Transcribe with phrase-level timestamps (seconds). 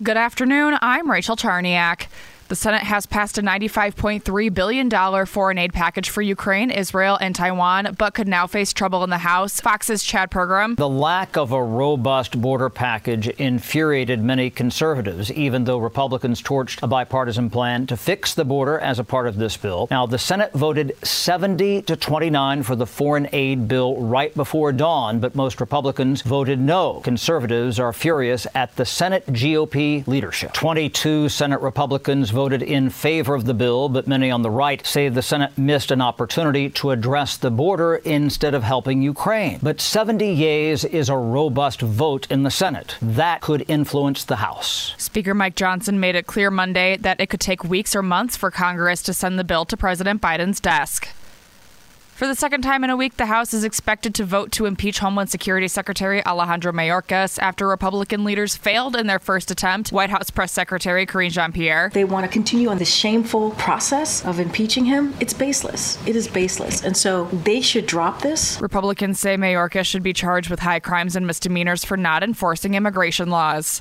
[0.00, 0.78] Good afternoon.
[0.80, 2.06] I'm Rachel Charniak.
[2.48, 7.94] The Senate has passed a $95.3 billion foreign aid package for Ukraine, Israel, and Taiwan,
[7.98, 9.60] but could now face trouble in the House.
[9.60, 10.74] Fox's Chad Pergram.
[10.74, 16.86] The lack of a robust border package infuriated many conservatives, even though Republicans torched a
[16.86, 19.86] bipartisan plan to fix the border as a part of this bill.
[19.90, 25.20] Now, the Senate voted 70 to 29 for the foreign aid bill right before dawn,
[25.20, 27.02] but most Republicans voted no.
[27.04, 30.54] Conservatives are furious at the Senate GOP leadership.
[30.54, 35.08] 22 Senate Republicans voted in favor of the bill, but many on the right say
[35.08, 39.58] the Senate missed an opportunity to address the border instead of helping Ukraine.
[39.60, 42.94] But 70 yeas is a robust vote in the Senate.
[43.02, 44.94] That could influence the House.
[44.98, 48.52] Speaker Mike Johnson made it clear Monday that it could take weeks or months for
[48.52, 51.08] Congress to send the bill to President Biden's desk.
[52.18, 54.98] For the second time in a week, the House is expected to vote to impeach
[54.98, 59.92] Homeland Security Secretary Alejandro Mayorkas after Republican leaders failed in their first attempt.
[59.92, 61.92] White House Press Secretary Karine Jean Pierre.
[61.94, 65.14] They want to continue on the shameful process of impeaching him.
[65.20, 66.04] It's baseless.
[66.08, 66.82] It is baseless.
[66.82, 68.60] And so they should drop this.
[68.60, 73.30] Republicans say Mayorkas should be charged with high crimes and misdemeanors for not enforcing immigration
[73.30, 73.80] laws.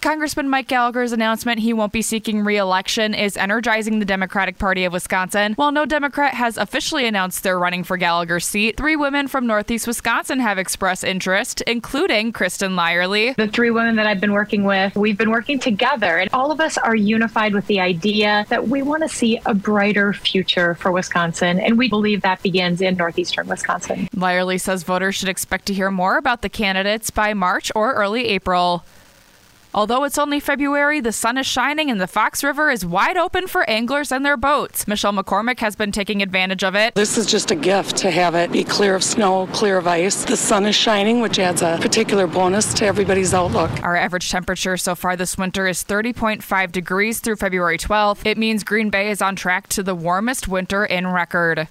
[0.00, 4.84] Congressman Mike Gallagher's announcement he won't be seeking re election is energizing the Democratic Party
[4.84, 5.54] of Wisconsin.
[5.54, 9.88] While no Democrat has officially announced they're running for Gallagher's seat, three women from Northeast
[9.88, 13.34] Wisconsin have expressed interest, including Kristen Lyerly.
[13.34, 16.60] The three women that I've been working with, we've been working together, and all of
[16.60, 20.92] us are unified with the idea that we want to see a brighter future for
[20.92, 24.08] Wisconsin, and we believe that begins in northeastern Wisconsin.
[24.14, 28.26] Lyerly says voters should expect to hear more about the candidates by March or early
[28.26, 28.84] April.
[29.74, 33.46] Although it's only February, the sun is shining and the Fox River is wide open
[33.46, 34.88] for anglers and their boats.
[34.88, 36.94] Michelle McCormick has been taking advantage of it.
[36.94, 40.24] This is just a gift to have it be clear of snow, clear of ice.
[40.24, 43.70] The sun is shining, which adds a particular bonus to everybody's outlook.
[43.82, 48.24] Our average temperature so far this winter is 30.5 degrees through February 12th.
[48.24, 51.68] It means Green Bay is on track to the warmest winter in record.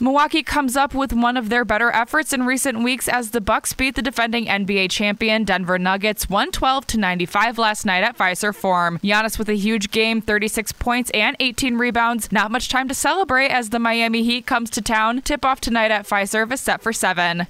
[0.00, 3.72] Milwaukee comes up with one of their better efforts in recent weeks as the Bucks
[3.72, 9.00] beat the defending NBA champion Denver Nuggets 112 to 95 last night at Fiserv Forum.
[9.02, 12.30] Giannis with a huge game, 36 points and 18 rebounds.
[12.30, 15.20] Not much time to celebrate as the Miami Heat comes to town.
[15.20, 17.48] Tip off tonight at Fiserv is set for 7.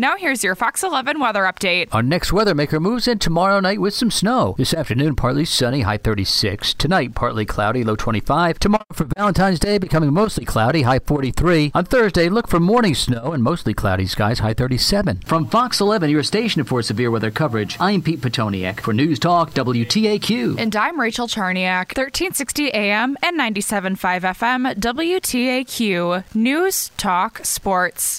[0.00, 1.88] Now here's your Fox 11 weather update.
[1.92, 4.54] Our next weather maker moves in tomorrow night with some snow.
[4.56, 6.72] This afternoon, partly sunny, high 36.
[6.72, 8.58] Tonight, partly cloudy, low 25.
[8.58, 11.72] Tomorrow for Valentine's Day, becoming mostly cloudy, high 43.
[11.74, 15.20] On Thursday, look for morning snow and mostly cloudy skies, high 37.
[15.26, 19.50] From Fox 11, your station for severe weather coverage, I'm Pete Petoniak for News Talk
[19.50, 20.58] WTAQ.
[20.58, 26.34] And I'm Rachel Charniak, 1360 AM and 97.5 FM WTAQ.
[26.34, 28.18] News Talk Sports.